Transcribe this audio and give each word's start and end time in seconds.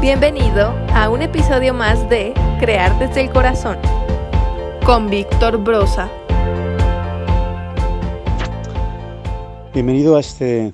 Bienvenido 0.00 0.68
a 0.94 1.10
un 1.10 1.22
episodio 1.22 1.74
más 1.74 2.08
de 2.08 2.32
Crear 2.60 2.96
desde 3.00 3.22
el 3.22 3.30
Corazón 3.30 3.78
con 4.86 5.10
Víctor 5.10 5.58
Brosa. 5.58 6.08
Bienvenido 9.74 10.16
a 10.16 10.20
este, 10.20 10.72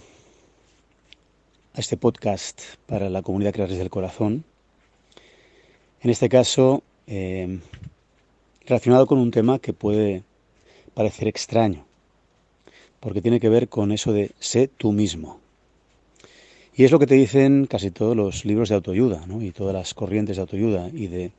a 1.72 1.80
este 1.80 1.96
podcast 1.96 2.60
para 2.84 3.08
la 3.08 3.22
comunidad 3.22 3.54
Crear 3.54 3.70
desde 3.70 3.84
el 3.84 3.88
Corazón. 3.88 4.44
En 6.02 6.10
este 6.10 6.28
caso, 6.28 6.82
eh, 7.06 7.60
relacionado 8.66 9.06
con 9.06 9.16
un 9.16 9.30
tema 9.30 9.58
que 9.58 9.72
puede 9.72 10.22
parecer 10.92 11.28
extraño, 11.28 11.86
porque 13.00 13.22
tiene 13.22 13.40
que 13.40 13.48
ver 13.48 13.70
con 13.70 13.90
eso 13.90 14.12
de 14.12 14.32
sé 14.38 14.68
tú 14.68 14.92
mismo. 14.92 15.43
Y 16.76 16.84
es 16.84 16.90
lo 16.90 16.98
que 16.98 17.06
te 17.06 17.14
dicen 17.14 17.66
casi 17.66 17.90
todos 17.90 18.16
los 18.16 18.44
libros 18.44 18.68
de 18.68 18.74
autoayuda, 18.74 19.26
¿no? 19.26 19.42
Y 19.42 19.52
todas 19.52 19.74
las 19.74 19.94
corrientes 19.94 20.36
de 20.36 20.42
autoayuda 20.42 20.90
y 20.92 21.06
de 21.06 21.30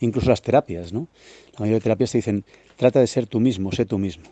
incluso 0.00 0.28
las 0.28 0.42
terapias, 0.42 0.92
¿no? 0.92 1.08
La 1.54 1.60
mayoría 1.60 1.78
de 1.78 1.82
terapias 1.82 2.12
te 2.12 2.18
dicen, 2.18 2.44
trata 2.76 3.00
de 3.00 3.06
ser 3.06 3.26
tú 3.26 3.40
mismo, 3.40 3.72
sé 3.72 3.86
tú 3.86 3.98
mismo. 3.98 4.24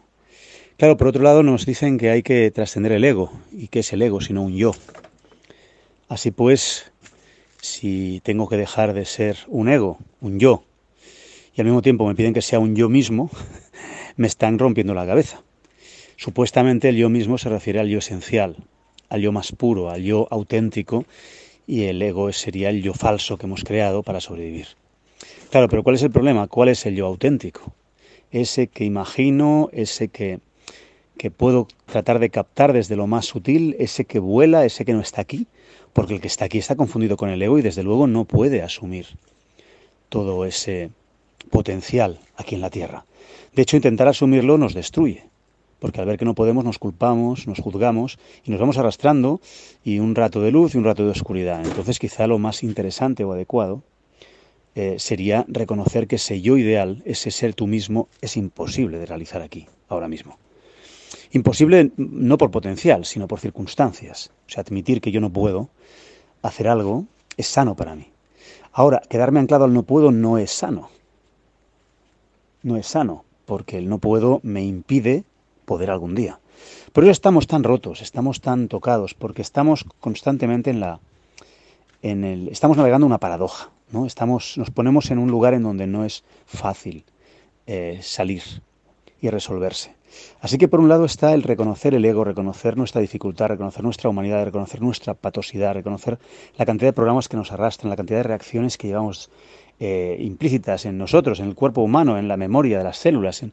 Claro, 0.76 0.96
por 0.96 1.06
otro 1.06 1.22
lado 1.22 1.42
nos 1.42 1.64
dicen 1.64 1.96
que 1.96 2.10
hay 2.10 2.22
que 2.22 2.50
trascender 2.50 2.92
el 2.92 3.04
ego. 3.04 3.32
¿Y 3.52 3.68
qué 3.68 3.78
es 3.80 3.92
el 3.92 4.02
ego 4.02 4.20
sino 4.20 4.42
un 4.42 4.54
yo? 4.54 4.72
Así 6.08 6.30
pues, 6.30 6.92
si 7.62 8.20
tengo 8.22 8.46
que 8.48 8.58
dejar 8.58 8.92
de 8.92 9.06
ser 9.06 9.38
un 9.46 9.70
ego, 9.70 9.98
un 10.20 10.38
yo, 10.38 10.64
y 11.56 11.60
al 11.60 11.66
mismo 11.66 11.80
tiempo 11.80 12.06
me 12.06 12.14
piden 12.14 12.34
que 12.34 12.42
sea 12.42 12.58
un 12.58 12.76
yo 12.76 12.90
mismo, 12.90 13.30
me 14.16 14.26
están 14.26 14.58
rompiendo 14.58 14.92
la 14.92 15.06
cabeza. 15.06 15.42
Supuestamente 16.16 16.90
el 16.90 16.96
yo 16.96 17.08
mismo 17.08 17.38
se 17.38 17.48
refiere 17.48 17.80
al 17.80 17.88
yo 17.88 17.98
esencial, 17.98 18.56
al 19.08 19.20
yo 19.20 19.32
más 19.32 19.52
puro, 19.52 19.90
al 19.90 20.02
yo 20.02 20.26
auténtico, 20.30 21.04
y 21.66 21.84
el 21.84 22.00
ego 22.02 22.32
sería 22.32 22.70
el 22.70 22.82
yo 22.82 22.94
falso 22.94 23.38
que 23.38 23.46
hemos 23.46 23.64
creado 23.64 24.02
para 24.02 24.20
sobrevivir. 24.20 24.68
Claro, 25.50 25.68
pero 25.68 25.82
¿cuál 25.82 25.96
es 25.96 26.02
el 26.02 26.10
problema? 26.10 26.46
¿Cuál 26.48 26.68
es 26.68 26.84
el 26.86 26.96
yo 26.96 27.06
auténtico? 27.06 27.72
Ese 28.30 28.66
que 28.66 28.84
imagino, 28.84 29.70
ese 29.72 30.08
que, 30.08 30.40
que 31.16 31.30
puedo 31.30 31.68
tratar 31.86 32.18
de 32.18 32.30
captar 32.30 32.72
desde 32.72 32.96
lo 32.96 33.06
más 33.06 33.26
sutil, 33.26 33.76
ese 33.78 34.04
que 34.04 34.18
vuela, 34.18 34.64
ese 34.64 34.84
que 34.84 34.92
no 34.92 35.00
está 35.00 35.20
aquí, 35.20 35.46
porque 35.92 36.14
el 36.14 36.20
que 36.20 36.26
está 36.26 36.46
aquí 36.46 36.58
está 36.58 36.74
confundido 36.74 37.16
con 37.16 37.30
el 37.30 37.40
ego 37.40 37.58
y 37.58 37.62
desde 37.62 37.82
luego 37.82 38.06
no 38.06 38.24
puede 38.24 38.62
asumir 38.62 39.06
todo 40.08 40.44
ese 40.44 40.90
potencial 41.50 42.18
aquí 42.36 42.56
en 42.56 42.60
la 42.60 42.70
Tierra. 42.70 43.04
De 43.54 43.62
hecho, 43.62 43.76
intentar 43.76 44.08
asumirlo 44.08 44.58
nos 44.58 44.74
destruye, 44.74 45.24
porque 45.84 46.00
al 46.00 46.06
ver 46.06 46.16
que 46.16 46.24
no 46.24 46.34
podemos 46.34 46.64
nos 46.64 46.78
culpamos, 46.78 47.46
nos 47.46 47.58
juzgamos 47.58 48.18
y 48.42 48.50
nos 48.50 48.58
vamos 48.58 48.78
arrastrando 48.78 49.42
y 49.84 49.98
un 49.98 50.14
rato 50.14 50.40
de 50.40 50.50
luz 50.50 50.74
y 50.74 50.78
un 50.78 50.84
rato 50.84 51.04
de 51.04 51.10
oscuridad. 51.10 51.62
Entonces 51.62 51.98
quizá 51.98 52.26
lo 52.26 52.38
más 52.38 52.62
interesante 52.62 53.22
o 53.22 53.32
adecuado 53.32 53.82
eh, 54.74 54.94
sería 54.98 55.44
reconocer 55.46 56.06
que 56.06 56.16
ese 56.16 56.40
yo 56.40 56.56
ideal, 56.56 57.02
ese 57.04 57.30
ser 57.30 57.52
tú 57.52 57.66
mismo, 57.66 58.08
es 58.22 58.38
imposible 58.38 58.96
de 58.96 59.04
realizar 59.04 59.42
aquí, 59.42 59.66
ahora 59.90 60.08
mismo. 60.08 60.38
Imposible 61.32 61.90
no 61.98 62.38
por 62.38 62.50
potencial, 62.50 63.04
sino 63.04 63.28
por 63.28 63.40
circunstancias. 63.40 64.30
O 64.48 64.52
sea, 64.52 64.62
admitir 64.62 65.02
que 65.02 65.12
yo 65.12 65.20
no 65.20 65.30
puedo 65.30 65.68
hacer 66.40 66.66
algo 66.66 67.04
es 67.36 67.46
sano 67.46 67.76
para 67.76 67.94
mí. 67.94 68.10
Ahora, 68.72 69.02
quedarme 69.06 69.40
anclado 69.40 69.66
al 69.66 69.74
no 69.74 69.82
puedo 69.82 70.12
no 70.12 70.38
es 70.38 70.50
sano. 70.50 70.88
No 72.62 72.78
es 72.78 72.86
sano, 72.86 73.26
porque 73.44 73.76
el 73.76 73.90
no 73.90 73.98
puedo 73.98 74.40
me 74.42 74.64
impide 74.64 75.24
poder 75.64 75.90
algún 75.90 76.14
día. 76.14 76.38
Por 76.92 77.04
eso 77.04 77.10
estamos 77.10 77.46
tan 77.46 77.64
rotos, 77.64 78.02
estamos 78.02 78.40
tan 78.40 78.68
tocados, 78.68 79.14
porque 79.14 79.42
estamos 79.42 79.84
constantemente 80.00 80.70
en 80.70 80.80
la 80.80 81.00
en 82.02 82.24
el 82.24 82.48
estamos 82.48 82.76
navegando 82.76 83.06
una 83.06 83.18
paradoja, 83.18 83.70
¿no? 83.90 84.06
Estamos 84.06 84.56
nos 84.58 84.70
ponemos 84.70 85.10
en 85.10 85.18
un 85.18 85.30
lugar 85.30 85.54
en 85.54 85.62
donde 85.62 85.86
no 85.86 86.04
es 86.04 86.24
fácil 86.46 87.04
eh, 87.66 87.98
salir 88.02 88.42
y 89.20 89.30
resolverse. 89.30 89.94
Así 90.40 90.58
que 90.58 90.68
por 90.68 90.80
un 90.80 90.88
lado 90.88 91.04
está 91.04 91.32
el 91.32 91.42
reconocer 91.42 91.94
el 91.94 92.04
ego, 92.04 92.24
reconocer 92.24 92.76
nuestra 92.76 93.00
dificultad, 93.00 93.48
reconocer 93.48 93.82
nuestra 93.82 94.10
humanidad, 94.10 94.44
reconocer 94.44 94.80
nuestra 94.80 95.14
patosidad, 95.14 95.74
reconocer 95.74 96.18
la 96.56 96.66
cantidad 96.66 96.88
de 96.88 96.92
programas 96.92 97.28
que 97.28 97.36
nos 97.36 97.50
arrastran, 97.52 97.90
la 97.90 97.96
cantidad 97.96 98.18
de 98.18 98.24
reacciones 98.24 98.76
que 98.78 98.88
llevamos 98.88 99.30
eh, 99.80 100.16
implícitas 100.20 100.84
en 100.84 100.98
nosotros, 100.98 101.40
en 101.40 101.46
el 101.46 101.54
cuerpo 101.54 101.82
humano, 101.82 102.18
en 102.18 102.28
la 102.28 102.36
memoria 102.36 102.78
de 102.78 102.84
las 102.84 102.98
células. 102.98 103.44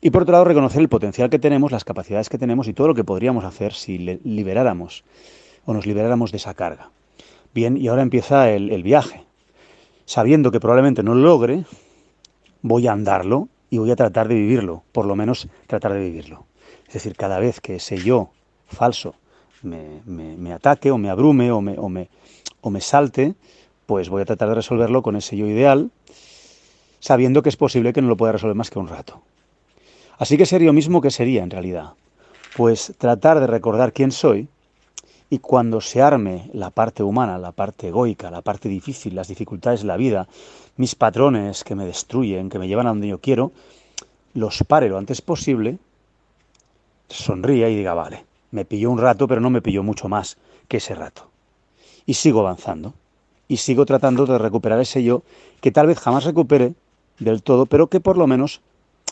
Y 0.00 0.10
por 0.10 0.22
otro 0.22 0.32
lado 0.32 0.44
reconocer 0.44 0.80
el 0.80 0.88
potencial 0.88 1.30
que 1.30 1.38
tenemos, 1.38 1.72
las 1.72 1.84
capacidades 1.84 2.28
que 2.28 2.38
tenemos 2.38 2.68
y 2.68 2.74
todo 2.74 2.88
lo 2.88 2.94
que 2.94 3.04
podríamos 3.04 3.44
hacer 3.44 3.72
si 3.72 3.98
liberáramos 3.98 5.04
o 5.64 5.72
nos 5.72 5.86
liberáramos 5.86 6.30
de 6.32 6.36
esa 6.36 6.54
carga. 6.54 6.90
Bien, 7.54 7.76
y 7.76 7.88
ahora 7.88 8.02
empieza 8.02 8.50
el, 8.50 8.82
viaje. 8.82 9.24
Sabiendo 10.04 10.52
que 10.52 10.60
probablemente 10.60 11.02
no 11.02 11.14
lo 11.14 11.22
logre, 11.22 11.64
voy 12.62 12.86
a 12.86 12.92
andarlo 12.92 13.48
y 13.70 13.78
voy 13.78 13.90
a 13.90 13.96
tratar 13.96 14.28
de 14.28 14.34
vivirlo, 14.34 14.84
por 14.92 15.06
lo 15.06 15.16
menos 15.16 15.48
tratar 15.66 15.94
de 15.94 16.00
vivirlo. 16.00 16.44
Es 16.86 16.94
decir, 16.94 17.16
cada 17.16 17.40
vez 17.40 17.60
que 17.60 17.76
ese 17.76 17.96
yo 17.96 18.30
falso 18.68 19.14
me, 19.62 20.52
ataque 20.52 20.90
o 20.90 20.98
me 20.98 21.10
abrume 21.10 21.50
o 21.50 21.60
me, 21.60 21.78
o, 21.78 21.88
me, 21.88 22.08
o 22.60 22.70
me 22.70 22.80
salte, 22.80 23.34
pues 23.86 24.08
voy 24.08 24.22
a 24.22 24.26
tratar 24.26 24.50
de 24.50 24.56
resolverlo 24.56 25.02
con 25.02 25.16
ese 25.16 25.36
yo 25.36 25.46
ideal, 25.46 25.90
sabiendo 27.00 27.42
que 27.42 27.48
es 27.48 27.56
posible 27.56 27.92
que 27.92 28.02
no 28.02 28.08
lo 28.08 28.16
pueda 28.16 28.32
resolver 28.32 28.54
más 28.54 28.70
que 28.70 28.78
un 28.78 28.88
rato. 28.88 29.22
Así 30.18 30.36
que 30.36 30.46
sería 30.46 30.66
lo 30.66 30.72
mismo 30.72 31.00
que 31.00 31.10
sería 31.10 31.42
en 31.42 31.50
realidad. 31.50 31.92
Pues 32.56 32.94
tratar 32.98 33.40
de 33.40 33.46
recordar 33.46 33.92
quién 33.92 34.12
soy 34.12 34.48
y 35.28 35.40
cuando 35.40 35.80
se 35.80 36.00
arme 36.00 36.48
la 36.52 36.70
parte 36.70 37.02
humana, 37.02 37.38
la 37.38 37.52
parte 37.52 37.88
egoica, 37.88 38.30
la 38.30 38.42
parte 38.42 38.68
difícil, 38.68 39.14
las 39.14 39.28
dificultades 39.28 39.80
de 39.80 39.88
la 39.88 39.96
vida, 39.96 40.28
mis 40.76 40.94
patrones 40.94 41.64
que 41.64 41.74
me 41.74 41.84
destruyen, 41.84 42.48
que 42.48 42.58
me 42.58 42.68
llevan 42.68 42.86
a 42.86 42.90
donde 42.90 43.08
yo 43.08 43.18
quiero, 43.18 43.52
los 44.34 44.62
pare 44.64 44.88
lo 44.88 44.98
antes 44.98 45.20
posible, 45.20 45.78
sonría 47.08 47.68
y 47.68 47.76
diga, 47.76 47.94
vale, 47.94 48.24
me 48.50 48.64
pilló 48.64 48.90
un 48.90 48.98
rato, 48.98 49.26
pero 49.26 49.40
no 49.40 49.50
me 49.50 49.62
pilló 49.62 49.82
mucho 49.82 50.08
más 50.08 50.36
que 50.68 50.78
ese 50.78 50.94
rato. 50.94 51.28
Y 52.06 52.14
sigo 52.14 52.40
avanzando. 52.40 52.94
Y 53.48 53.58
sigo 53.58 53.86
tratando 53.86 54.26
de 54.26 54.38
recuperar 54.38 54.80
ese 54.80 55.04
yo 55.04 55.22
que 55.60 55.70
tal 55.70 55.86
vez 55.86 55.98
jamás 55.98 56.24
recupere 56.24 56.74
del 57.18 57.42
todo, 57.42 57.66
pero 57.66 57.86
que 57.88 58.00
por 58.00 58.16
lo 58.16 58.26
menos 58.26 58.60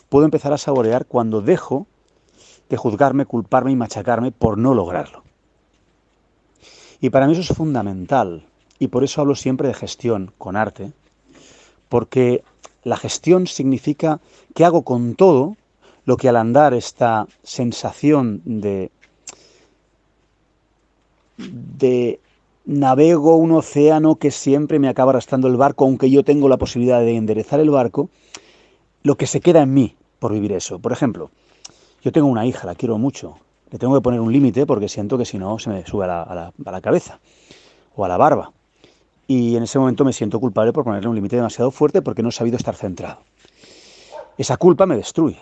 puedo 0.09 0.25
empezar 0.25 0.53
a 0.53 0.57
saborear 0.57 1.05
cuando 1.05 1.41
dejo 1.41 1.87
de 2.69 2.77
juzgarme, 2.77 3.25
culparme 3.25 3.71
y 3.71 3.75
machacarme 3.75 4.31
por 4.31 4.57
no 4.57 4.73
lograrlo. 4.73 5.23
Y 6.99 7.09
para 7.09 7.27
mí 7.27 7.33
eso 7.33 7.41
es 7.41 7.57
fundamental. 7.57 8.45
Y 8.79 8.87
por 8.87 9.03
eso 9.03 9.21
hablo 9.21 9.35
siempre 9.35 9.67
de 9.67 9.73
gestión 9.73 10.33
con 10.37 10.55
arte. 10.55 10.91
Porque 11.89 12.43
la 12.83 12.97
gestión 12.97 13.47
significa 13.47 14.19
que 14.53 14.65
hago 14.65 14.83
con 14.83 15.15
todo 15.15 15.55
lo 16.05 16.17
que 16.17 16.29
al 16.29 16.35
andar 16.35 16.73
esta 16.73 17.27
sensación 17.43 18.41
de, 18.45 18.91
de 21.37 22.19
navego 22.65 23.35
un 23.35 23.51
océano 23.51 24.15
que 24.15 24.31
siempre 24.31 24.79
me 24.79 24.87
acaba 24.87 25.11
arrastrando 25.11 25.47
el 25.47 25.57
barco, 25.57 25.85
aunque 25.85 26.09
yo 26.09 26.23
tengo 26.23 26.49
la 26.49 26.57
posibilidad 26.57 26.99
de 26.99 27.15
enderezar 27.15 27.59
el 27.59 27.69
barco, 27.69 28.09
lo 29.05 29.17
que 29.17 29.27
se 29.27 29.39
queda 29.39 29.61
en 29.61 29.71
mí 29.71 29.95
por 30.17 30.33
vivir 30.33 30.51
eso. 30.51 30.79
Por 30.79 30.91
ejemplo, 30.91 31.29
yo 32.01 32.11
tengo 32.11 32.27
una 32.27 32.47
hija, 32.47 32.65
la 32.65 32.73
quiero 32.73 32.97
mucho, 32.97 33.37
le 33.69 33.77
tengo 33.77 33.93
que 33.93 34.01
poner 34.01 34.19
un 34.19 34.33
límite 34.33 34.65
porque 34.65 34.89
siento 34.89 35.15
que 35.15 35.25
si 35.25 35.37
no 35.37 35.59
se 35.59 35.69
me 35.69 35.85
sube 35.85 36.05
a 36.05 36.51
la, 36.65 36.81
cabeza 36.81 37.19
o 37.95 38.03
a 38.03 38.07
la 38.07 38.17
barba. 38.17 38.51
Y 39.27 39.55
en 39.57 39.61
ese 39.61 39.77
momento 39.77 40.05
me 40.05 40.11
siento 40.11 40.39
culpable 40.39 40.73
por 40.73 40.83
ponerle 40.83 41.07
un 41.07 41.13
límite 41.13 41.35
demasiado 41.35 41.69
fuerte 41.69 42.01
porque 42.01 42.23
no 42.23 42.29
he 42.29 42.31
sabido 42.31 42.57
estar 42.57 42.75
centrado. 42.75 43.19
Esa 44.39 44.57
culpa 44.57 44.87
me 44.87 44.97
destruye, 44.97 45.39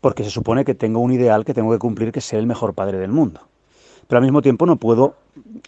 porque 0.00 0.24
se 0.24 0.30
supone 0.30 0.64
que 0.64 0.74
tengo 0.74 1.00
un 1.00 1.12
ideal 1.12 1.44
que 1.44 1.52
tengo 1.52 1.70
que 1.72 1.78
cumplir, 1.78 2.10
que 2.10 2.22
ser 2.22 2.38
el 2.38 2.46
mejor 2.46 2.72
padre 2.72 2.96
del 2.96 3.12
mundo. 3.12 3.42
Pero 4.06 4.16
al 4.16 4.24
mismo 4.24 4.40
tiempo 4.40 4.64
no 4.64 4.76
puedo 4.76 5.14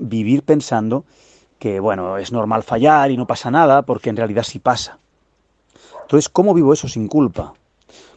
vivir 0.01 0.43
pensando 0.43 1.05
que, 1.59 1.81
bueno, 1.81 2.17
es 2.17 2.33
normal 2.33 2.63
fallar 2.63 3.11
y 3.11 3.19
no 3.19 3.27
pasa 3.27 3.51
nada, 3.51 3.83
porque 3.83 4.09
en 4.09 4.17
realidad 4.17 4.43
sí 4.43 4.59
pasa. 4.59 4.99
Entonces, 6.11 6.29
¿cómo 6.29 6.55
vivo 6.55 6.73
eso 6.73 6.89
sin 6.89 7.07
culpa? 7.07 7.55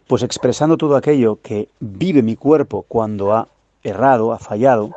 Pues 0.08 0.24
expresando 0.24 0.78
todo 0.78 0.96
aquello 0.96 1.40
que 1.44 1.70
vive 1.80 2.24
mi 2.24 2.36
cuerpo 2.36 2.86
cuando 2.88 3.36
ha 3.36 3.48
errado, 3.84 4.34
ha 4.34 4.40
fallado 4.40 4.96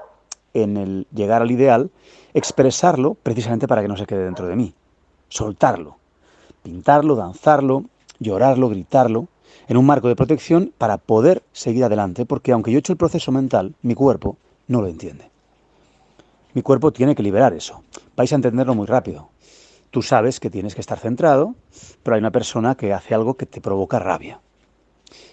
en 0.55 0.79
el 0.79 1.07
llegar 1.15 1.43
al 1.43 1.51
ideal, 1.51 1.91
expresarlo 2.33 3.13
precisamente 3.23 3.69
para 3.69 3.83
que 3.83 3.89
no 3.89 3.99
se 3.99 4.07
quede 4.07 4.25
dentro 4.25 4.49
de 4.49 4.57
mí, 4.57 4.73
soltarlo, 5.29 5.99
pintarlo, 6.63 7.17
danzarlo, 7.17 7.85
llorarlo, 8.19 8.71
gritarlo, 8.71 9.29
en 9.69 9.77
un 9.77 9.85
marco 9.85 10.09
de 10.09 10.17
protección 10.17 10.73
para 10.79 10.97
poder 10.97 11.43
seguir 11.53 11.85
adelante, 11.85 12.25
porque 12.25 12.53
aunque 12.53 12.73
yo 12.73 12.79
he 12.79 12.81
hecho 12.81 12.95
el 12.95 12.99
proceso 12.99 13.31
mental, 13.31 13.75
mi 13.83 13.95
cuerpo 13.95 14.39
no 14.69 14.81
lo 14.81 14.89
entiende. 14.89 15.29
Mi 16.55 16.63
cuerpo 16.63 16.93
tiene 16.95 17.15
que 17.15 17.23
liberar 17.23 17.53
eso. 17.53 17.83
Vais 18.17 18.33
a 18.33 18.37
entenderlo 18.37 18.75
muy 18.75 18.87
rápido. 18.87 19.29
Tú 19.97 20.03
sabes 20.03 20.41
que 20.41 20.51
tienes 20.51 20.75
que 20.75 20.83
estar 20.83 20.99
centrado, 20.99 21.55
pero 22.03 22.17
hay 22.17 22.19
una 22.19 22.31
persona 22.31 22.75
que 22.75 22.93
hace 22.93 23.15
algo 23.15 23.39
que 23.39 23.47
te 23.47 23.63
provoca 23.63 23.99
rabia. 23.99 24.41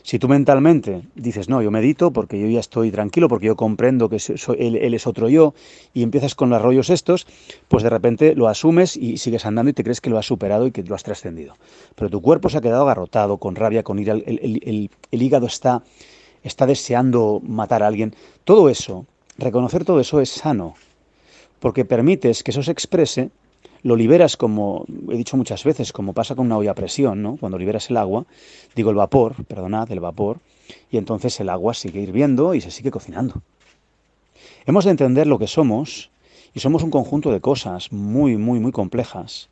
Si 0.03 0.19
tú 0.19 0.29
mentalmente 0.29 1.01
dices, 1.15 1.49
no, 1.49 1.61
yo 1.61 1.69
medito 1.69 2.11
porque 2.11 2.39
yo 2.39 2.47
ya 2.47 2.61
estoy 2.61 2.89
tranquilo, 2.89 3.27
porque 3.27 3.47
yo 3.47 3.57
comprendo 3.57 4.07
que 4.07 4.21
él, 4.57 4.93
es 4.93 5.05
otro 5.05 5.27
yo, 5.27 5.53
y 5.93 6.01
empiezas 6.01 6.33
con 6.33 6.49
los 6.49 6.61
rollos 6.61 6.89
estos, 6.89 7.27
pues 7.67 7.83
de 7.83 7.89
repente 7.89 8.35
lo 8.35 8.47
asumes 8.47 8.95
y 8.95 9.17
sigues 9.17 9.45
andando 9.45 9.69
y 9.69 9.73
te 9.73 9.83
crees 9.83 9.99
que 9.99 10.09
lo 10.09 10.17
has 10.17 10.27
superado 10.27 10.65
y 10.65 10.71
que 10.71 10.81
lo 10.81 10.95
has 10.95 11.03
trascendido. 11.03 11.55
Pero 11.95 12.09
tu 12.09 12.21
cuerpo 12.21 12.47
se 12.47 12.59
ha 12.59 12.61
quedado 12.61 12.83
agarrotado, 12.83 13.39
con 13.39 13.57
rabia, 13.57 13.83
con 13.83 13.99
ira, 13.99 14.13
el, 14.13 14.89
el 15.11 15.21
hígado 15.21 15.45
está, 15.45 15.83
está 16.41 16.65
deseando 16.65 17.41
matar 17.45 17.83
a 17.83 17.87
alguien. 17.87 18.15
Todo 18.45 18.69
eso, 18.69 19.05
reconocer 19.37 19.83
todo 19.83 19.99
eso 19.99 20.21
es 20.21 20.29
sano, 20.29 20.75
porque 21.59 21.83
permites 21.83 22.43
que 22.43 22.51
eso 22.51 22.63
se 22.63 22.71
exprese 22.71 23.29
lo 23.83 23.97
liberas 23.97 24.37
como 24.37 24.85
he 25.09 25.15
dicho 25.15 25.37
muchas 25.37 25.63
veces, 25.63 25.91
como 25.91 26.13
pasa 26.13 26.35
con 26.35 26.45
una 26.45 26.57
olla 26.57 26.71
a 26.71 26.75
presión, 26.75 27.21
¿no? 27.21 27.37
Cuando 27.37 27.57
liberas 27.57 27.89
el 27.89 27.97
agua, 27.97 28.25
digo 28.75 28.89
el 28.89 28.95
vapor, 28.95 29.45
perdonad, 29.45 29.91
el 29.91 29.99
vapor, 29.99 30.39
y 30.89 30.97
entonces 30.97 31.39
el 31.41 31.49
agua 31.49 31.73
sigue 31.73 32.01
hirviendo 32.01 32.55
y 32.55 32.61
se 32.61 32.71
sigue 32.71 32.91
cocinando. 32.91 33.41
Hemos 34.65 34.85
de 34.85 34.91
entender 34.91 35.27
lo 35.27 35.37
que 35.37 35.47
somos 35.47 36.09
y 36.53 36.61
somos 36.61 36.83
un 36.83 36.91
conjunto 36.91 37.31
de 37.31 37.41
cosas 37.41 37.91
muy, 37.91 38.37
muy, 38.37 38.59
muy 38.59 38.71
complejas. 38.71 39.49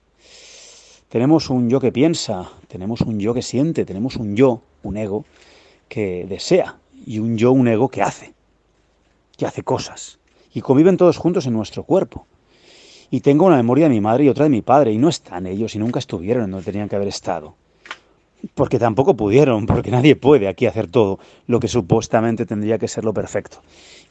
Tenemos 1.10 1.50
un 1.50 1.70
yo 1.70 1.82
que 1.82 1.92
piensa, 1.92 2.50
tenemos 2.70 3.02
un 3.02 3.20
yo 3.20 3.34
que 3.34 3.42
siente, 3.42 3.84
tenemos 3.84 4.16
un 4.16 4.38
yo, 4.38 4.62
un 4.82 4.96
ego, 4.96 5.26
que 5.90 6.26
desea 6.26 6.78
y 7.06 7.20
un 7.20 7.38
yo, 7.38 7.52
un 7.52 7.68
ego 7.68 7.90
que 7.90 8.02
hace, 8.02 8.34
que 9.36 9.46
hace 9.46 9.62
cosas. 9.62 10.20
Y 10.54 10.62
conviven 10.62 10.96
todos 10.96 11.18
juntos 11.18 11.46
en 11.48 11.54
nuestro 11.54 11.84
cuerpo. 11.84 12.26
Y 13.12 13.20
tengo 13.20 13.46
una 13.46 13.58
memoria 13.58 13.86
de 13.86 13.90
mi 13.90 14.00
madre 14.00 14.24
y 14.24 14.30
otra 14.30 14.46
de 14.46 14.50
mi 14.50 14.62
padre, 14.62 14.94
y 14.94 14.98
no 14.98 15.10
están 15.10 15.46
ellos, 15.46 15.76
y 15.76 15.80
nunca 15.80 16.00
estuvieron 16.00 16.50
donde 16.50 16.66
tenían 16.66 16.88
que 16.88 16.96
haber 16.96 17.10
estado. 17.10 17.56
Porque 18.56 18.80
tampoco 18.80 19.16
pudieron, 19.16 19.66
porque 19.68 19.92
nadie 19.92 20.16
puede 20.16 20.48
aquí 20.48 20.66
hacer 20.66 20.88
todo 20.88 21.20
lo 21.46 21.60
que 21.60 21.68
supuestamente 21.68 22.46
tendría 22.46 22.78
que 22.78 22.88
ser 22.88 23.04
lo 23.04 23.14
perfecto. 23.14 23.62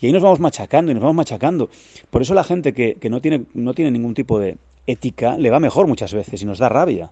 Y 0.00 0.06
ahí 0.06 0.12
nos 0.12 0.22
vamos 0.22 0.38
machacando 0.38 0.92
y 0.92 0.94
nos 0.94 1.02
vamos 1.02 1.16
machacando. 1.16 1.70
Por 2.10 2.20
eso 2.20 2.34
la 2.34 2.44
gente 2.44 2.74
que, 2.74 2.98
no, 3.08 3.22
tiene, 3.22 3.46
no 3.54 3.72
tiene 3.72 3.90
ningún 3.90 4.12
tipo 4.12 4.38
de 4.38 4.58
ética 4.86 5.36
le 5.38 5.50
va 5.50 5.60
mejor 5.60 5.86
muchas 5.86 6.12
veces 6.12 6.42
y 6.42 6.44
nos 6.44 6.58
da 6.58 6.68
rabia. 6.68 7.10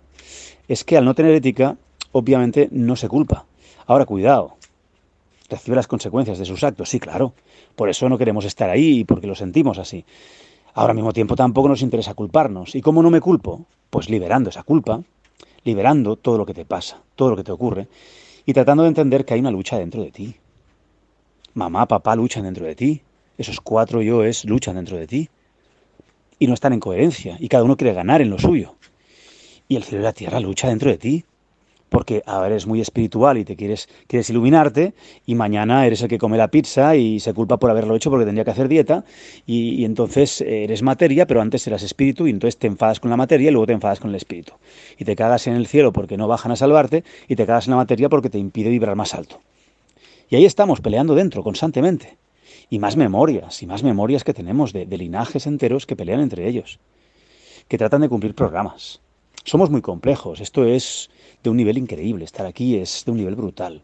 Es 0.69 0.85
que 0.85 0.99
al 0.99 1.07
no 1.07 1.15
tener 1.15 1.35
ética, 1.35 1.77
obviamente 2.13 2.69
no 2.71 2.97
se 2.97 3.09
culpa. 3.09 3.47
Ahora, 3.87 4.05
cuidado, 4.05 4.57
recibe 5.49 5.77
las 5.77 5.87
consecuencias 5.87 6.39
de 6.39 6.45
sus 6.45 6.63
actos, 6.63 6.91
sí, 6.91 7.01
claro. 7.01 7.33
Por 7.77 7.89
eso 7.89 8.09
no 8.11 8.19
queremos 8.19 8.45
estar 8.45 8.69
ahí 8.69 9.01
y 9.01 9.05
porque 9.05 9.27
lo 9.27 9.35
sentimos 9.35 9.79
así. 9.79 10.05
Ahora 10.75 10.95
mismo 10.95 11.13
tiempo 11.13 11.37
tampoco 11.37 11.69
nos 11.69 11.83
interesa 11.83 12.15
culparnos. 12.15 12.75
¿Y 12.75 12.81
cómo 12.81 13.03
no 13.03 13.11
me 13.11 13.21
culpo? 13.21 13.67
Pues 13.91 14.09
liberando 14.09 14.51
esa 14.51 14.63
culpa, 14.63 15.03
liberando 15.65 16.17
todo 16.17 16.39
lo 16.39 16.47
que 16.47 16.55
te 16.55 16.65
pasa, 16.65 17.03
todo 17.17 17.31
lo 17.31 17.37
que 17.37 17.45
te 17.45 17.53
ocurre, 17.53 17.89
y 18.47 18.53
tratando 18.53 18.83
de 18.83 18.89
entender 18.89 19.25
que 19.25 19.35
hay 19.35 19.41
una 19.41 19.51
lucha 19.51 19.79
dentro 19.79 20.03
de 20.03 20.11
ti. 20.11 20.37
Mamá, 21.55 21.87
papá 21.87 22.15
luchan 22.17 22.45
dentro 22.45 22.67
de 22.67 22.75
ti. 22.75 23.03
Esos 23.37 23.61
cuatro 23.61 24.03
yoes 24.03 24.45
luchan 24.45 24.77
dentro 24.77 24.97
de 24.97 25.07
ti. 25.07 25.29
Y 26.39 26.47
no 26.47 26.55
están 26.55 26.73
en 26.73 26.81
coherencia, 26.81 27.37
y 27.39 27.49
cada 27.49 27.65
uno 27.65 27.77
quiere 27.77 27.95
ganar 27.95 28.23
en 28.23 28.31
lo 28.31 28.39
suyo. 28.39 28.77
Y 29.67 29.77
el 29.77 29.85
cielo 29.85 30.03
y 30.03 30.05
la 30.05 30.13
tierra 30.13 30.41
lucha 30.41 30.69
dentro 30.69 30.91
de 30.91 30.99
ti 30.99 31.25
porque 31.89 32.23
ahora 32.27 32.49
eres 32.49 32.67
muy 32.67 32.81
espiritual 32.81 33.39
y 33.39 33.45
te 33.45 33.57
quieres, 33.57 33.89
quieres 34.07 34.29
iluminarte 34.31 34.95
y 35.27 35.35
mañana 35.35 35.87
eres 35.87 36.03
el 36.03 36.09
que 36.09 36.19
come 36.19 36.37
la 36.37 36.49
pizza 36.49 36.97
y 36.97 37.21
se 37.21 37.33
culpa 37.35 37.59
por 37.59 37.71
haberlo 37.71 37.95
hecho 37.97 38.11
porque 38.11 38.27
tendría 38.27 38.45
que 38.45 38.51
hacer 38.51 38.69
dieta 38.69 39.05
y, 39.47 39.85
entonces 39.85 40.41
eres 40.41 40.83
materia, 40.83 41.27
pero 41.27 41.41
antes 41.41 41.67
eras 41.67 41.83
espíritu 41.83 42.27
y 42.27 42.31
entonces 42.31 42.59
te 42.59 42.67
enfadas 42.67 43.01
con 43.01 43.11
la 43.11 43.17
materia 43.17 43.49
y 43.49 43.53
luego 43.53 43.67
te 43.67 43.73
enfadas 43.73 44.01
con 44.01 44.11
el 44.11 44.17
espíritu. 44.17 44.55
Y 44.99 45.05
te 45.05 45.17
cagas 45.17 45.47
en 45.47 45.55
el 45.55 45.67
cielo 45.67 45.93
porque 45.93 46.17
no 46.17 46.29
bajan 46.29 46.53
a 46.53 46.57
salvarte 46.57 47.05
y 47.29 47.37
te 47.37 47.47
cagas 47.47 47.67
en 47.67 47.73
la 47.73 47.77
materia 47.79 48.09
porque 48.09 48.31
te 48.31 48.39
impide 48.39 48.69
vibrar 48.71 48.97
más 48.97 49.15
alto. 49.15 49.41
Y 50.29 50.37
ahí 50.37 50.45
estamos 50.45 50.81
peleando 50.81 51.15
dentro 51.15 51.43
constantemente. 51.43 52.17
Y 52.71 52.79
más 52.79 52.97
memorias, 52.97 53.63
y 53.63 53.67
más 53.67 53.83
memorias 53.83 54.25
que 54.25 54.35
tenemos 54.35 54.75
de 54.75 54.85
linajes 54.85 55.47
enteros 55.47 55.87
que 55.87 55.97
pelean 55.97 56.21
entre 56.21 56.47
ellos, 56.47 56.79
que 57.67 57.79
tratan 57.79 58.03
de 58.03 58.11
cumplir 58.11 58.35
programas. 58.35 59.01
Somos 59.49 59.71
muy 59.71 59.81
complejos, 59.81 60.43
esto 60.43 60.67
es 60.67 61.09
de 61.43 61.49
un 61.49 61.57
nivel 61.57 61.79
increíble. 61.79 62.27
Estar 62.27 62.45
aquí 62.45 62.77
es 62.77 63.03
de 63.07 63.13
un 63.13 63.17
nivel 63.17 63.35
brutal. 63.35 63.81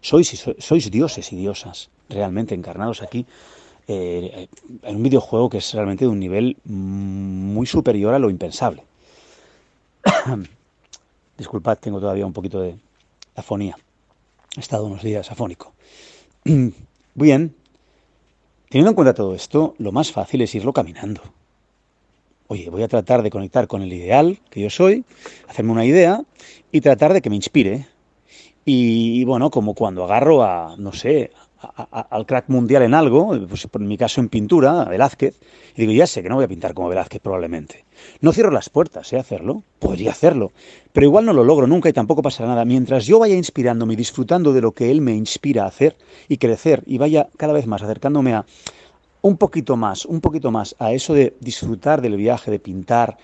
Sois, 0.00 0.42
sois 0.56 0.90
dioses 0.90 1.30
y 1.34 1.36
diosas, 1.36 1.90
realmente 2.08 2.54
encarnados 2.54 3.02
aquí 3.02 3.26
eh, 3.88 4.48
en 4.82 4.96
un 4.96 5.02
videojuego 5.02 5.50
que 5.50 5.58
es 5.58 5.74
realmente 5.74 6.06
de 6.06 6.08
un 6.08 6.18
nivel 6.18 6.56
muy 6.64 7.66
superior 7.66 8.14
a 8.14 8.18
lo 8.18 8.30
impensable. 8.30 8.84
Disculpad, 11.36 11.76
tengo 11.76 12.00
todavía 12.00 12.24
un 12.24 12.32
poquito 12.32 12.62
de 12.62 12.76
afonía. 13.36 13.76
He 14.56 14.60
estado 14.60 14.86
unos 14.86 15.02
días 15.02 15.30
afónico. 15.30 15.74
Bien, 17.14 17.54
teniendo 18.70 18.92
en 18.92 18.94
cuenta 18.94 19.12
todo 19.12 19.34
esto, 19.34 19.74
lo 19.76 19.92
más 19.92 20.10
fácil 20.10 20.40
es 20.40 20.54
irlo 20.54 20.72
caminando. 20.72 21.20
Oye, 22.52 22.68
voy 22.68 22.82
a 22.82 22.88
tratar 22.88 23.22
de 23.22 23.30
conectar 23.30 23.66
con 23.66 23.80
el 23.80 23.90
ideal 23.90 24.38
que 24.50 24.60
yo 24.60 24.68
soy, 24.68 25.06
hacerme 25.48 25.72
una 25.72 25.86
idea 25.86 26.22
y 26.70 26.82
tratar 26.82 27.14
de 27.14 27.22
que 27.22 27.30
me 27.30 27.36
inspire. 27.36 27.86
Y, 28.66 29.24
bueno, 29.24 29.50
como 29.50 29.72
cuando 29.72 30.04
agarro 30.04 30.42
a, 30.42 30.76
no 30.76 30.92
sé, 30.92 31.30
al 31.88 32.26
crack 32.26 32.50
mundial 32.50 32.82
en 32.82 32.92
algo, 32.92 33.28
pues 33.48 33.66
en 33.72 33.88
mi 33.88 33.96
caso 33.96 34.20
en 34.20 34.28
pintura, 34.28 34.82
a 34.82 34.84
Velázquez, 34.84 35.40
y 35.74 35.80
digo, 35.80 35.92
ya 35.94 36.06
sé 36.06 36.22
que 36.22 36.28
no 36.28 36.34
voy 36.34 36.44
a 36.44 36.48
pintar 36.48 36.74
como 36.74 36.90
Velázquez 36.90 37.22
probablemente. 37.22 37.86
No 38.20 38.34
cierro 38.34 38.50
las 38.50 38.68
puertas, 38.68 39.10
¿eh? 39.14 39.18
Hacerlo, 39.18 39.62
podría 39.78 40.10
hacerlo, 40.10 40.52
pero 40.92 41.06
igual 41.06 41.24
no 41.24 41.32
lo 41.32 41.44
logro 41.44 41.66
nunca 41.66 41.88
y 41.88 41.94
tampoco 41.94 42.20
pasará 42.20 42.50
nada. 42.50 42.66
Mientras 42.66 43.06
yo 43.06 43.18
vaya 43.18 43.34
inspirándome 43.34 43.94
y 43.94 43.96
disfrutando 43.96 44.52
de 44.52 44.60
lo 44.60 44.72
que 44.72 44.90
él 44.90 45.00
me 45.00 45.16
inspira 45.16 45.64
a 45.64 45.68
hacer 45.68 45.96
y 46.28 46.36
crecer 46.36 46.82
y 46.84 46.98
vaya 46.98 47.28
cada 47.38 47.54
vez 47.54 47.66
más 47.66 47.82
acercándome 47.82 48.34
a, 48.34 48.44
un 49.22 49.36
poquito 49.36 49.76
más, 49.76 50.04
un 50.04 50.20
poquito 50.20 50.50
más 50.50 50.74
a 50.78 50.92
eso 50.92 51.14
de 51.14 51.34
disfrutar 51.40 52.02
del 52.02 52.16
viaje, 52.16 52.50
de 52.50 52.58
pintar 52.58 53.16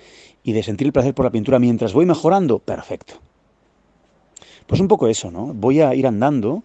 y 0.43 0.53
de 0.53 0.63
sentir 0.63 0.87
el 0.87 0.93
placer 0.93 1.15
por 1.15 1.25
la 1.25 1.31
pintura 1.31 1.59
mientras 1.59 1.93
voy 1.93 2.07
mejorando, 2.07 2.61
perfecto. 2.61 3.15
Pues 4.67 4.81
un 4.81 4.89
poco 4.89 5.09
eso, 5.09 5.31
¿no? 5.31 5.53
Voy 5.55 5.81
a 5.81 5.95
ir 5.95 6.07
andando, 6.07 6.63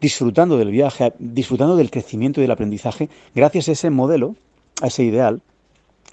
disfrutando 0.00 0.58
del 0.58 0.70
viaje, 0.70 1.12
disfrutando 1.18 1.76
del 1.76 1.90
crecimiento 1.90 2.40
y 2.40 2.42
del 2.42 2.50
aprendizaje, 2.50 3.08
gracias 3.34 3.68
a 3.68 3.72
ese 3.72 3.90
modelo, 3.90 4.34
a 4.82 4.88
ese 4.88 5.04
ideal, 5.04 5.40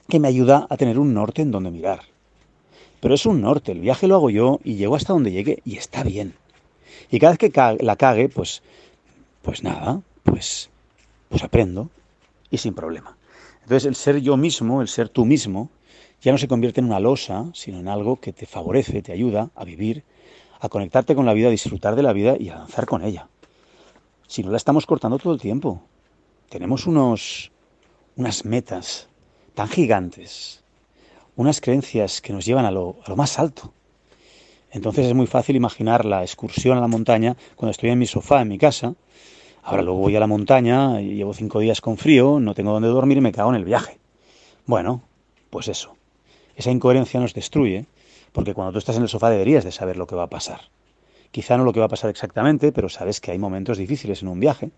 que 0.07 0.19
me 0.19 0.27
ayuda 0.27 0.67
a 0.69 0.77
tener 0.77 0.99
un 0.99 1.13
norte 1.13 1.41
en 1.41 1.51
donde 1.51 1.71
mirar. 1.71 2.01
Pero 2.99 3.15
es 3.15 3.25
un 3.25 3.41
norte, 3.41 3.71
el 3.71 3.79
viaje 3.79 4.07
lo 4.07 4.15
hago 4.15 4.29
yo 4.29 4.59
y 4.63 4.75
llego 4.75 4.95
hasta 4.95 5.13
donde 5.13 5.31
llegue 5.31 5.61
y 5.65 5.77
está 5.77 6.03
bien. 6.03 6.35
Y 7.09 7.19
cada 7.19 7.33
vez 7.33 7.39
que 7.39 7.77
la 7.79 7.95
cague, 7.95 8.29
pues, 8.29 8.61
pues 9.41 9.63
nada, 9.63 10.01
pues, 10.23 10.69
pues 11.29 11.43
aprendo, 11.43 11.89
y 12.51 12.57
sin 12.57 12.75
problema. 12.75 13.17
Entonces 13.63 13.85
el 13.85 13.95
ser 13.95 14.21
yo 14.21 14.37
mismo, 14.37 14.81
el 14.81 14.87
ser 14.87 15.09
tú 15.09 15.25
mismo, 15.25 15.71
ya 16.21 16.31
no 16.31 16.37
se 16.37 16.47
convierte 16.47 16.81
en 16.81 16.85
una 16.85 16.99
losa, 16.99 17.49
sino 17.53 17.79
en 17.79 17.87
algo 17.87 18.19
que 18.19 18.33
te 18.33 18.45
favorece, 18.45 19.01
te 19.01 19.11
ayuda 19.11 19.49
a 19.55 19.63
vivir, 19.63 20.03
a 20.59 20.69
conectarte 20.69 21.15
con 21.15 21.25
la 21.25 21.33
vida, 21.33 21.47
a 21.47 21.51
disfrutar 21.51 21.95
de 21.95 22.03
la 22.03 22.13
vida 22.13 22.35
y 22.39 22.49
a 22.49 22.57
avanzar 22.57 22.85
con 22.85 23.03
ella. 23.03 23.27
Si 24.27 24.43
no 24.43 24.51
la 24.51 24.57
estamos 24.57 24.85
cortando 24.85 25.17
todo 25.17 25.33
el 25.33 25.41
tiempo. 25.41 25.81
Tenemos 26.49 26.85
unos, 26.85 27.51
unas 28.17 28.45
metas 28.45 29.07
tan 29.55 29.67
gigantes, 29.67 30.63
unas 31.35 31.61
creencias 31.61 32.21
que 32.21 32.33
nos 32.33 32.45
llevan 32.45 32.65
a 32.65 32.71
lo, 32.71 32.97
a 33.05 33.09
lo 33.09 33.15
más 33.15 33.39
alto. 33.39 33.73
Entonces 34.69 35.07
es 35.07 35.13
muy 35.13 35.27
fácil 35.27 35.55
imaginar 35.55 36.05
la 36.05 36.21
excursión 36.21 36.77
a 36.77 36.81
la 36.81 36.87
montaña 36.87 37.35
cuando 37.55 37.71
estoy 37.71 37.89
en 37.89 37.99
mi 37.99 38.05
sofá 38.05 38.41
en 38.41 38.49
mi 38.49 38.57
casa 38.57 38.95
Ahora 39.63 39.83
luego 39.83 39.99
voy 39.99 40.15
a 40.15 40.19
la 40.19 40.27
montaña, 40.27 41.01
y 41.01 41.15
llevo 41.15 41.33
cinco 41.33 41.59
días 41.59 41.81
con 41.81 41.97
frío, 41.97 42.39
no 42.39 42.55
tengo 42.55 42.73
dónde 42.73 42.87
dormir 42.87 43.17
y 43.17 43.21
me 43.21 43.31
cago 43.31 43.51
en 43.51 43.57
el 43.57 43.65
viaje. 43.65 43.99
Bueno, 44.65 45.03
pues 45.49 45.67
eso. 45.67 45.95
Esa 46.55 46.71
incoherencia 46.71 47.19
nos 47.19 47.33
destruye, 47.33 47.85
porque 48.31 48.53
cuando 48.53 48.71
tú 48.71 48.79
estás 48.79 48.97
en 48.97 49.03
el 49.03 49.09
sofá 49.09 49.29
deberías 49.29 49.63
de 49.63 49.71
saber 49.71 49.97
lo 49.97 50.07
que 50.07 50.15
va 50.15 50.23
a 50.23 50.29
pasar. 50.29 50.61
Quizá 51.31 51.57
no 51.57 51.63
lo 51.63 51.73
que 51.73 51.79
va 51.79 51.85
a 51.85 51.89
pasar 51.89 52.09
exactamente, 52.09 52.71
pero 52.71 52.89
sabes 52.89 53.21
que 53.21 53.31
hay 53.31 53.37
momentos 53.37 53.77
difíciles 53.77 54.21
en 54.21 54.27
un 54.27 54.39
viaje 54.39 54.71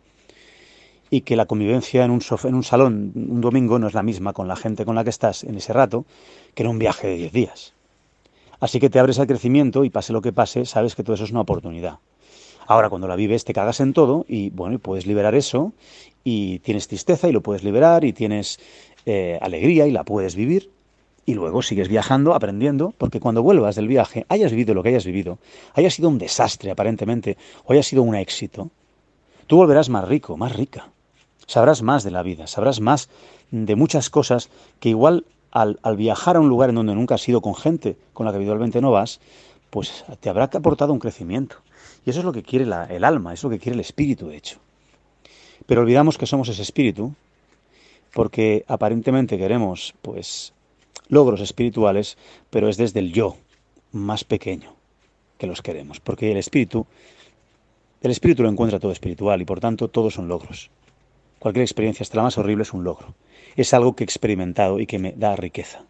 y 1.09 1.21
que 1.21 1.35
la 1.35 1.45
convivencia 1.45 2.03
en 2.03 2.11
un, 2.11 2.21
sofá, 2.21 2.47
en 2.47 2.55
un 2.55 2.63
salón 2.63 3.11
un 3.15 3.41
domingo 3.41 3.79
no 3.79 3.87
es 3.87 3.93
la 3.93 4.03
misma 4.03 4.33
con 4.33 4.47
la 4.47 4.55
gente 4.55 4.85
con 4.85 4.95
la 4.95 5.03
que 5.03 5.09
estás 5.09 5.43
en 5.43 5.55
ese 5.55 5.73
rato 5.73 6.05
que 6.55 6.63
en 6.63 6.69
un 6.69 6.79
viaje 6.79 7.07
de 7.07 7.15
diez 7.15 7.31
días. 7.31 7.73
Así 8.59 8.79
que 8.79 8.89
te 8.89 8.99
abres 8.99 9.19
al 9.19 9.27
crecimiento 9.27 9.83
y 9.83 9.89
pase 9.89 10.13
lo 10.13 10.21
que 10.21 10.31
pase, 10.31 10.65
sabes 10.65 10.95
que 10.95 11.03
todo 11.03 11.15
eso 11.15 11.25
es 11.25 11.31
una 11.31 11.41
oportunidad. 11.41 11.99
Ahora, 12.67 12.89
cuando 12.89 13.07
la 13.07 13.15
vives, 13.15 13.45
te 13.45 13.53
cagas 13.53 13.79
en 13.79 13.93
todo 13.93 14.25
y, 14.27 14.49
bueno, 14.49 14.79
puedes 14.79 15.05
liberar 15.05 15.35
eso 15.35 15.73
y 16.23 16.59
tienes 16.59 16.87
tristeza 16.87 17.27
y 17.27 17.31
lo 17.31 17.41
puedes 17.41 17.63
liberar 17.63 18.03
y 18.03 18.13
tienes 18.13 18.59
eh, 19.05 19.37
alegría 19.41 19.87
y 19.87 19.91
la 19.91 20.03
puedes 20.03 20.35
vivir 20.35 20.69
y 21.25 21.33
luego 21.33 21.61
sigues 21.61 21.87
viajando, 21.87 22.33
aprendiendo, 22.33 22.93
porque 22.97 23.19
cuando 23.19 23.43
vuelvas 23.43 23.75
del 23.75 23.87
viaje, 23.87 24.25
hayas 24.29 24.51
vivido 24.51 24.73
lo 24.73 24.83
que 24.83 24.89
hayas 24.89 25.05
vivido, 25.05 25.39
haya 25.73 25.89
sido 25.89 26.09
un 26.09 26.17
desastre 26.17 26.71
aparentemente 26.71 27.37
o 27.65 27.73
haya 27.73 27.83
sido 27.83 28.03
un 28.03 28.15
éxito, 28.15 28.69
tú 29.47 29.57
volverás 29.57 29.89
más 29.89 30.07
rico, 30.07 30.37
más 30.37 30.55
rica. 30.55 30.89
Sabrás 31.45 31.81
más 31.81 32.03
de 32.03 32.11
la 32.11 32.23
vida, 32.23 32.47
sabrás 32.47 32.79
más 32.79 33.09
de 33.51 33.75
muchas 33.75 34.09
cosas 34.09 34.49
que 34.79 34.89
igual 34.89 35.25
al, 35.51 35.79
al 35.83 35.97
viajar 35.97 36.37
a 36.37 36.39
un 36.39 36.49
lugar 36.49 36.69
en 36.69 36.75
donde 36.75 36.95
nunca 36.95 37.15
has 37.15 37.27
ido 37.27 37.41
con 37.41 37.53
gente 37.53 37.97
con 38.13 38.25
la 38.25 38.31
que 38.31 38.37
habitualmente 38.37 38.81
no 38.81 38.91
vas, 38.91 39.19
pues 39.73 40.05
te 40.19 40.29
habrá 40.29 40.43
aportado 40.43 40.93
un 40.93 40.99
crecimiento 40.99 41.55
Y 42.05 42.11
eso 42.11 42.19
es 42.19 42.25
lo 42.25 42.31
que 42.31 42.43
quiere 42.43 42.63
el 42.63 43.03
alma, 43.03 43.33
es 43.33 43.43
lo 43.43 43.49
que 43.49 43.57
quiere 43.57 43.73
el 43.73 43.79
espíritu, 43.79 44.27
de 44.27 44.37
hecho. 44.37 44.59
Pero 45.65 45.81
olvidamos 45.81 46.19
que 46.19 46.27
somos 46.27 46.47
ese 46.47 46.61
espíritu 46.61 47.15
porque 48.13 48.65
aparentemente 48.67 49.35
queremos, 49.35 49.95
pues, 50.03 50.53
logros 51.07 51.41
espirituales, 51.41 52.19
pero 52.51 52.69
es 52.69 52.77
desde 52.77 52.99
el 52.99 53.13
yo 53.13 53.37
más 53.91 54.23
pequeño 54.23 54.75
que 55.39 55.47
los 55.47 55.63
queremos, 55.63 55.99
porque 55.99 56.31
el 56.31 56.37
espíritu, 56.37 56.85
el 58.03 58.11
espíritu 58.11 58.43
lo 58.43 58.49
encuentra 58.49 58.79
todo 58.79 58.91
espiritual 58.91 59.41
y 59.41 59.45
por 59.45 59.59
tanto 59.59 59.87
todos 59.87 60.13
son 60.13 60.27
logros. 60.27 60.69
Cualquier 61.39 61.63
experiencia, 61.63 62.03
hasta 62.03 62.17
la 62.17 62.23
más 62.23 62.37
horrible, 62.37 62.61
es 62.61 62.73
un 62.73 62.83
logro. 62.83 63.15
Es 63.55 63.73
algo 63.73 63.95
que 63.95 64.03
he 64.03 64.05
experimentado 64.05 64.79
y 64.79 64.85
que 64.85 64.99
me 64.99 65.13
da 65.13 65.35
riqueza. 65.35 65.83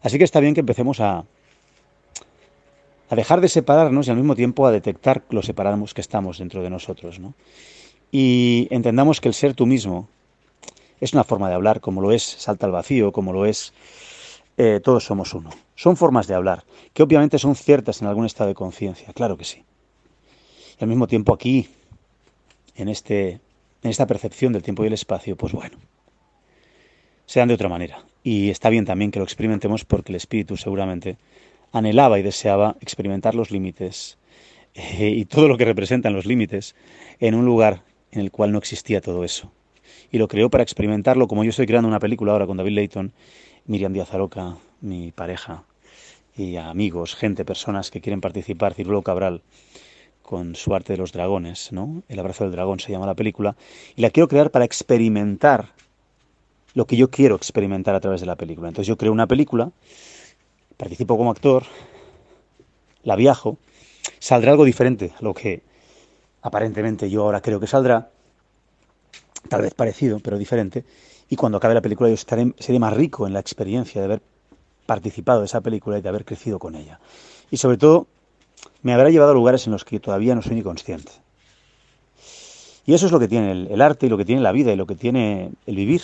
Así 0.00 0.16
que 0.16 0.24
está 0.24 0.40
bien 0.40 0.54
que 0.54 0.60
empecemos 0.60 1.00
a, 1.00 1.26
a 3.10 3.16
dejar 3.16 3.40
de 3.40 3.48
separarnos 3.48 4.06
y 4.06 4.10
al 4.10 4.16
mismo 4.16 4.36
tiempo 4.36 4.66
a 4.66 4.70
detectar 4.70 5.24
lo 5.30 5.42
separamos 5.42 5.94
que 5.94 6.00
estamos 6.00 6.38
dentro 6.38 6.62
de 6.62 6.70
nosotros. 6.70 7.18
¿no? 7.18 7.34
Y 8.12 8.68
entendamos 8.70 9.20
que 9.20 9.26
el 9.26 9.34
ser 9.34 9.54
tú 9.54 9.66
mismo 9.66 10.08
es 11.00 11.12
una 11.12 11.24
forma 11.24 11.48
de 11.48 11.56
hablar, 11.56 11.80
como 11.80 12.00
lo 12.00 12.12
es 12.12 12.22
salta 12.22 12.66
al 12.66 12.72
vacío, 12.72 13.10
como 13.10 13.32
lo 13.32 13.46
es 13.46 13.74
eh, 14.56 14.78
todos 14.82 15.04
somos 15.04 15.34
uno. 15.34 15.50
Son 15.74 15.96
formas 15.96 16.28
de 16.28 16.34
hablar, 16.34 16.64
que 16.94 17.02
obviamente 17.02 17.38
son 17.38 17.56
ciertas 17.56 18.00
en 18.00 18.06
algún 18.06 18.26
estado 18.26 18.48
de 18.48 18.54
conciencia, 18.54 19.12
claro 19.12 19.36
que 19.36 19.44
sí. 19.44 19.64
Y 20.78 20.84
al 20.84 20.88
mismo 20.88 21.08
tiempo 21.08 21.34
aquí, 21.34 21.68
en, 22.76 22.88
este, 22.88 23.40
en 23.82 23.90
esta 23.90 24.06
percepción 24.06 24.52
del 24.52 24.62
tiempo 24.62 24.84
y 24.84 24.86
el 24.86 24.92
espacio, 24.92 25.34
pues 25.36 25.52
bueno, 25.52 25.78
sean 27.26 27.48
de 27.48 27.54
otra 27.54 27.68
manera. 27.68 28.04
Y 28.22 28.50
está 28.50 28.68
bien 28.68 28.84
también 28.84 29.10
que 29.10 29.18
lo 29.18 29.24
experimentemos 29.24 29.84
porque 29.84 30.12
el 30.12 30.16
espíritu 30.16 30.56
seguramente 30.56 31.16
anhelaba 31.72 32.18
y 32.18 32.22
deseaba 32.22 32.76
experimentar 32.80 33.34
los 33.34 33.50
límites 33.50 34.18
eh, 34.74 35.08
y 35.08 35.24
todo 35.24 35.48
lo 35.48 35.56
que 35.56 35.64
representan 35.64 36.12
los 36.12 36.26
límites 36.26 36.74
en 37.18 37.34
un 37.34 37.44
lugar 37.44 37.82
en 38.12 38.20
el 38.20 38.30
cual 38.30 38.52
no 38.52 38.58
existía 38.58 39.00
todo 39.00 39.24
eso. 39.24 39.50
Y 40.12 40.18
lo 40.18 40.28
creó 40.28 40.50
para 40.50 40.62
experimentarlo, 40.62 41.28
como 41.28 41.44
yo 41.44 41.50
estoy 41.50 41.66
creando 41.66 41.88
una 41.88 42.00
película 42.00 42.32
ahora 42.32 42.46
con 42.46 42.56
David 42.56 42.72
Layton, 42.72 43.12
Miriam 43.66 43.92
Díaz 43.92 44.12
Aroca, 44.12 44.56
mi 44.80 45.12
pareja, 45.12 45.64
y 46.36 46.56
amigos, 46.56 47.14
gente, 47.14 47.44
personas 47.44 47.90
que 47.90 48.00
quieren 48.00 48.20
participar, 48.20 48.74
Cirulo 48.74 49.02
Cabral, 49.02 49.42
con 50.22 50.54
su 50.54 50.74
arte 50.74 50.92
de 50.92 50.96
los 50.96 51.12
dragones, 51.12 51.72
¿no? 51.72 52.02
El 52.08 52.18
abrazo 52.18 52.44
del 52.44 52.52
dragón 52.52 52.80
se 52.80 52.92
llama 52.92 53.06
la 53.06 53.14
película, 53.14 53.56
y 53.96 54.02
la 54.02 54.10
quiero 54.10 54.28
crear 54.28 54.50
para 54.50 54.64
experimentar 54.64 55.72
lo 56.74 56.86
que 56.86 56.96
yo 56.96 57.10
quiero 57.10 57.34
experimentar 57.34 57.94
a 57.94 58.00
través 58.00 58.20
de 58.20 58.26
la 58.26 58.36
película. 58.36 58.68
Entonces 58.68 58.86
yo 58.86 58.96
creo 58.96 59.12
una 59.12 59.26
película, 59.26 59.72
participo 60.80 61.18
como 61.18 61.30
actor, 61.30 61.64
la 63.02 63.14
viajo, 63.14 63.58
saldrá 64.18 64.52
algo 64.52 64.64
diferente 64.64 65.12
a 65.14 65.22
lo 65.22 65.34
que 65.34 65.62
aparentemente 66.40 67.10
yo 67.10 67.24
ahora 67.24 67.42
creo 67.42 67.60
que 67.60 67.66
saldrá, 67.66 68.10
tal 69.50 69.60
vez 69.60 69.74
parecido, 69.74 70.20
pero 70.20 70.38
diferente, 70.38 70.86
y 71.28 71.36
cuando 71.36 71.58
acabe 71.58 71.74
la 71.74 71.82
película 71.82 72.08
yo 72.08 72.14
estaré, 72.14 72.54
seré 72.58 72.78
más 72.78 72.94
rico 72.94 73.26
en 73.26 73.34
la 73.34 73.40
experiencia 73.40 74.00
de 74.00 74.06
haber 74.06 74.22
participado 74.86 75.40
de 75.40 75.46
esa 75.46 75.60
película 75.60 75.98
y 75.98 76.00
de 76.00 76.08
haber 76.08 76.24
crecido 76.24 76.58
con 76.58 76.74
ella. 76.74 76.98
Y 77.50 77.58
sobre 77.58 77.76
todo, 77.76 78.06
me 78.82 78.94
habrá 78.94 79.10
llevado 79.10 79.32
a 79.32 79.34
lugares 79.34 79.66
en 79.66 79.72
los 79.72 79.84
que 79.84 80.00
todavía 80.00 80.34
no 80.34 80.40
soy 80.40 80.54
ni 80.54 80.62
consciente. 80.62 81.12
Y 82.86 82.94
eso 82.94 83.04
es 83.04 83.12
lo 83.12 83.20
que 83.20 83.28
tiene 83.28 83.52
el, 83.52 83.66
el 83.70 83.82
arte 83.82 84.06
y 84.06 84.08
lo 84.08 84.16
que 84.16 84.24
tiene 84.24 84.40
la 84.40 84.52
vida 84.52 84.72
y 84.72 84.76
lo 84.76 84.86
que 84.86 84.94
tiene 84.94 85.52
el 85.66 85.76
vivir. 85.76 86.00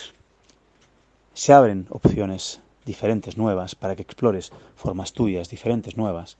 Se 1.32 1.54
abren 1.54 1.86
opciones 1.88 2.60
diferentes, 2.86 3.36
nuevas, 3.36 3.74
para 3.74 3.94
que 3.94 4.02
explores 4.02 4.50
formas 4.76 5.12
tuyas, 5.12 5.50
diferentes, 5.50 5.98
nuevas, 5.98 6.38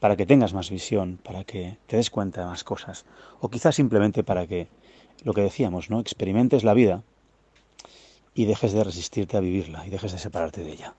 para 0.00 0.16
que 0.16 0.26
tengas 0.26 0.52
más 0.52 0.68
visión, 0.68 1.18
para 1.22 1.44
que 1.44 1.78
te 1.86 1.96
des 1.96 2.10
cuenta 2.10 2.42
de 2.42 2.46
más 2.48 2.64
cosas, 2.64 3.06
o 3.40 3.48
quizás 3.48 3.74
simplemente 3.76 4.22
para 4.22 4.46
que, 4.46 4.68
lo 5.22 5.32
que 5.32 5.40
decíamos, 5.40 5.88
¿no? 5.88 6.00
experimentes 6.00 6.64
la 6.64 6.74
vida 6.74 7.02
y 8.34 8.44
dejes 8.44 8.72
de 8.72 8.84
resistirte 8.84 9.38
a 9.38 9.40
vivirla 9.40 9.86
y 9.86 9.90
dejes 9.90 10.12
de 10.12 10.18
separarte 10.18 10.62
de 10.62 10.72
ella. 10.72 10.94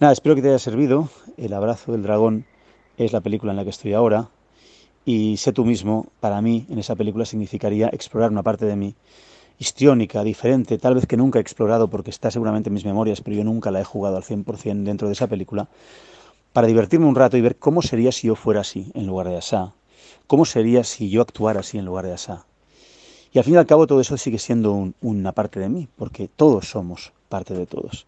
Nada, 0.00 0.14
espero 0.14 0.34
que 0.34 0.42
te 0.42 0.48
haya 0.48 0.58
servido. 0.58 1.10
El 1.36 1.52
abrazo 1.52 1.92
del 1.92 2.02
dragón 2.02 2.46
es 2.96 3.12
la 3.12 3.20
película 3.20 3.52
en 3.52 3.56
la 3.56 3.64
que 3.64 3.70
estoy 3.70 3.92
ahora 3.92 4.30
y 5.04 5.36
sé 5.36 5.52
tú 5.52 5.64
mismo, 5.64 6.06
para 6.20 6.40
mí 6.40 6.66
en 6.70 6.78
esa 6.78 6.96
película 6.96 7.24
significaría 7.24 7.88
explorar 7.92 8.30
una 8.30 8.42
parte 8.42 8.64
de 8.64 8.76
mí 8.76 8.94
histriónica, 9.60 10.24
diferente, 10.24 10.78
tal 10.78 10.94
vez 10.94 11.06
que 11.06 11.18
nunca 11.18 11.38
he 11.38 11.42
explorado 11.42 11.88
porque 11.88 12.08
está 12.08 12.30
seguramente 12.30 12.70
en 12.70 12.74
mis 12.74 12.86
memorias, 12.86 13.20
pero 13.20 13.36
yo 13.36 13.44
nunca 13.44 13.70
la 13.70 13.80
he 13.80 13.84
jugado 13.84 14.16
al 14.16 14.24
100% 14.24 14.84
dentro 14.84 15.06
de 15.06 15.12
esa 15.12 15.26
película, 15.26 15.68
para 16.54 16.66
divertirme 16.66 17.04
un 17.04 17.14
rato 17.14 17.36
y 17.36 17.42
ver 17.42 17.56
cómo 17.56 17.82
sería 17.82 18.10
si 18.10 18.28
yo 18.28 18.34
fuera 18.34 18.62
así 18.62 18.90
en 18.94 19.06
lugar 19.06 19.28
de 19.28 19.36
Asá, 19.36 19.74
cómo 20.26 20.46
sería 20.46 20.82
si 20.82 21.10
yo 21.10 21.20
actuara 21.20 21.60
así 21.60 21.76
en 21.76 21.84
lugar 21.84 22.06
de 22.06 22.14
Asá. 22.14 22.46
Y 23.32 23.38
al 23.38 23.44
fin 23.44 23.54
y 23.54 23.56
al 23.58 23.66
cabo 23.66 23.86
todo 23.86 24.00
eso 24.00 24.16
sigue 24.16 24.38
siendo 24.38 24.92
una 25.02 25.32
parte 25.32 25.60
de 25.60 25.68
mí, 25.68 25.88
porque 25.94 26.26
todos 26.26 26.70
somos 26.70 27.12
parte 27.28 27.52
de 27.52 27.66
todos. 27.66 28.06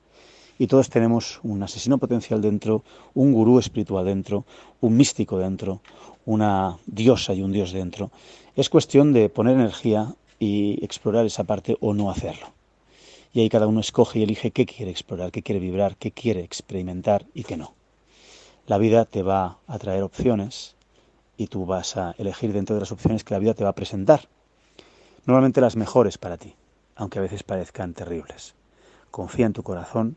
Y 0.59 0.68
todos 0.68 0.88
tenemos 0.88 1.38
un 1.42 1.62
asesino 1.62 1.99
potencial 1.99 2.40
dentro, 2.40 2.82
un 3.12 3.32
gurú 3.32 3.59
espiritual 3.59 4.06
dentro, 4.06 4.47
un 4.80 4.97
místico 4.97 5.38
dentro, 5.38 5.82
una 6.25 6.78
diosa 6.87 7.35
y 7.35 7.42
un 7.42 7.52
dios 7.52 7.73
dentro. 7.73 8.11
Es 8.56 8.71
cuestión 8.71 9.12
de 9.12 9.28
poner 9.28 9.54
energía 9.54 10.14
y 10.45 10.85
explorar 10.85 11.25
esa 11.25 11.45
parte 11.45 11.77
o 11.79 11.95
no 11.95 12.11
hacerlo. 12.11 12.49
Y 13.33 13.43
ahí 13.43 13.49
cada 13.49 13.69
uno 13.69 13.79
escoge 13.79 14.19
y 14.19 14.23
elige 14.25 14.51
qué 14.51 14.67
quiere 14.67 14.91
explorar, 14.91 15.31
qué 15.31 15.41
quiere 15.41 15.61
vibrar, 15.61 15.97
qué 15.97 16.11
quiere 16.11 16.43
experimentar 16.43 17.27
y 17.33 17.45
qué 17.45 17.57
no. 17.57 17.75
La 18.67 18.77
vida 18.77 19.05
te 19.05 19.23
va 19.23 19.59
a 19.69 19.79
traer 19.79 20.03
opciones 20.03 20.75
y 21.37 21.47
tú 21.47 21.65
vas 21.65 21.97
a 21.97 22.17
elegir 22.19 22.53
dentro 22.53 22.75
de 22.75 22.81
las 22.81 22.91
opciones 22.91 23.23
que 23.23 23.35
la 23.35 23.39
vida 23.39 23.55
te 23.55 23.63
va 23.63 23.71
a 23.71 23.77
presentar 23.77 24.29
normalmente 25.27 25.61
las 25.61 25.77
mejores 25.77 26.19
para 26.19 26.39
ti, 26.39 26.57
aunque 26.97 27.21
a 27.21 27.23
veces 27.23 27.45
parezcan 27.45 27.95
terribles. 27.95 28.57
Confía 29.13 29.47
en 29.47 29.53
tu 29.53 29.63
corazón, 29.63 30.17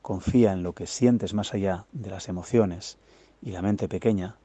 confía 0.00 0.52
en 0.52 0.62
lo 0.62 0.74
que 0.74 0.86
sientes 0.86 1.34
más 1.34 1.54
allá 1.54 1.86
de 1.90 2.10
las 2.10 2.28
emociones 2.28 2.98
y 3.42 3.50
la 3.50 3.62
mente 3.62 3.88
pequeña, 3.88 4.36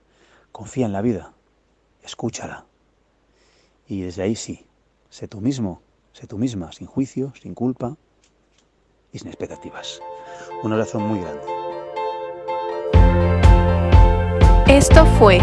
confía 0.51 0.87
en 0.87 0.93
la 0.93 1.03
vida, 1.03 1.33
escúchala. 2.01 2.65
Y 3.87 4.01
desde 4.01 4.23
ahí 4.23 4.35
sí, 4.35 4.65
sé 5.11 5.27
tú 5.27 5.41
mismo, 5.41 5.81
sé 6.13 6.25
tú 6.25 6.37
misma, 6.37 6.71
sin 6.71 6.87
juicio, 6.87 7.33
sin 7.39 7.53
culpa 7.53 7.97
y 9.11 9.19
sin 9.19 9.27
expectativas. 9.27 10.01
Un 10.63 10.71
abrazo 10.71 10.99
muy 10.99 11.19
grande. 11.19 11.43
Esto 14.67 15.05
fue 15.19 15.39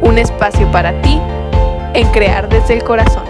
un 0.00 0.16
espacio 0.16 0.70
para 0.70 1.02
ti 1.02 1.20
en 1.92 2.08
crear 2.12 2.48
desde 2.48 2.74
el 2.74 2.84
corazón. 2.84 3.27